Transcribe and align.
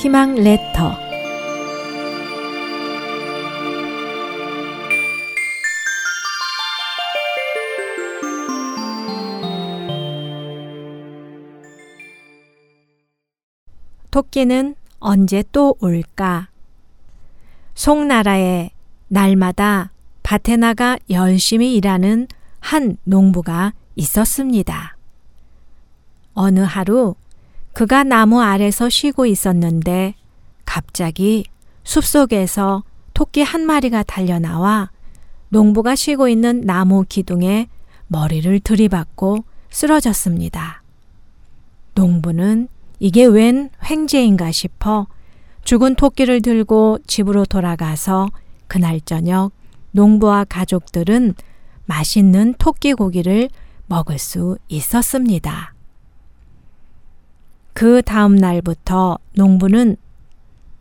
희망 0.00 0.34
레터 0.34 0.96
토끼는 14.10 14.74
언제 15.00 15.44
또 15.52 15.76
올까? 15.80 16.48
송나라에 17.74 18.70
날마다 19.08 19.92
밭에 20.22 20.56
나가 20.56 20.96
열심히 21.10 21.74
일하는 21.74 22.26
한 22.60 22.96
농부가 23.04 23.74
있었습니다. 23.96 24.96
어느 26.32 26.60
하루 26.60 27.16
그가 27.80 28.04
나무 28.04 28.42
아래서 28.42 28.90
쉬고 28.90 29.24
있었는데 29.24 30.12
갑자기 30.66 31.46
숲속에서 31.82 32.84
토끼 33.14 33.40
한 33.40 33.62
마리가 33.62 34.02
달려나와 34.02 34.90
농부가 35.48 35.94
쉬고 35.94 36.28
있는 36.28 36.60
나무 36.60 37.06
기둥에 37.08 37.68
머리를 38.08 38.60
들이받고 38.60 39.44
쓰러졌습니다. 39.70 40.82
농부는 41.94 42.68
이게 42.98 43.24
웬 43.24 43.70
횡재인가 43.82 44.52
싶어 44.52 45.06
죽은 45.64 45.94
토끼를 45.94 46.42
들고 46.42 46.98
집으로 47.06 47.46
돌아가서 47.46 48.28
그날 48.68 49.00
저녁 49.00 49.52
농부와 49.92 50.44
가족들은 50.44 51.34
맛있는 51.86 52.56
토끼 52.58 52.92
고기를 52.92 53.48
먹을 53.86 54.18
수 54.18 54.58
있었습니다. 54.68 55.72
그 57.80 58.02
다음 58.02 58.36
날부터 58.36 59.18
농부는 59.36 59.96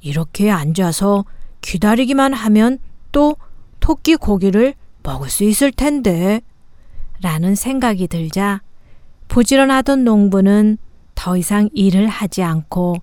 이렇게 0.00 0.50
앉아서 0.50 1.26
기다리기만 1.60 2.32
하면 2.32 2.78
또 3.12 3.36
토끼 3.80 4.16
고기를 4.16 4.72
먹을 5.02 5.28
수 5.28 5.44
있을 5.44 5.72
텐데 5.72 6.40
라는 7.20 7.54
생각이 7.54 8.08
들자 8.08 8.62
부지런하던 9.28 10.04
농부는 10.04 10.78
더 11.14 11.36
이상 11.36 11.68
일을 11.74 12.08
하지 12.08 12.42
않고 12.42 12.96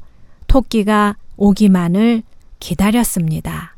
토끼가 0.47 1.15
오기만을 1.37 2.23
기다렸습니다. 2.59 3.75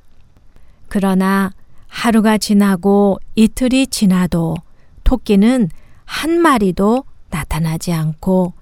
그러나 0.88 1.52
하루가 1.88 2.38
지나고 2.38 3.20
이틀이 3.36 3.88
지나도 3.88 4.56
토끼는 5.04 5.68
한 6.06 6.40
마리도 6.40 7.04
나타나지 7.32 7.92
않고 7.92 8.54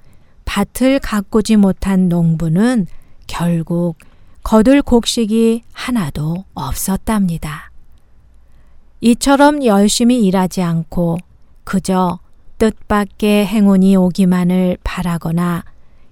밭을 0.57 0.99
가꾸지 0.99 1.55
못한 1.55 2.09
농부는 2.09 2.85
결국 3.25 3.95
거둘 4.43 4.83
곡식이 4.83 5.63
하나도 5.71 6.45
없었답니다. 6.53 7.71
이처럼 9.01 9.65
열심히 9.65 10.23
일하지 10.25 10.61
않고 10.61 11.17
그저 11.63 12.19
뜻밖의 12.59 13.47
행운이 13.47 13.95
오기만을 13.95 14.77
바라거나 14.83 15.63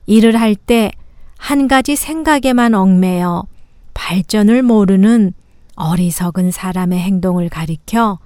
일을 0.08 0.40
할 0.40 0.56
때 0.56 0.92
한 1.38 1.68
가지 1.68 1.96
생각에만 1.96 2.74
얽매여 2.76 3.46
발전을 3.94 4.62
모르는 4.62 5.34
어리석은 5.76 6.52
사람의 6.52 7.00
행동을 7.00 7.50
가리켜 7.50 8.20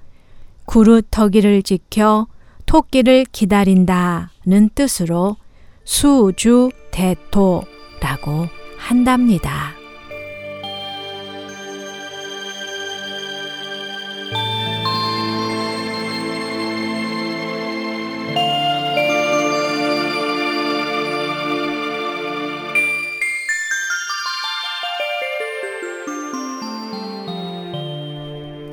구루터기를 0.66 1.62
지켜 1.62 2.26
토끼를 2.66 3.24
기다린다는 3.32 4.70
뜻으로 4.74 5.36
수주 5.86 6.70
대토라고 6.90 8.48
한답니다. 8.76 9.72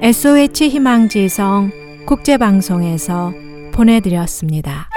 SOH 0.02 0.68
희망지성 0.68 1.72
국제방송에서 2.06 3.32
보내드렸습니다. 3.72 4.90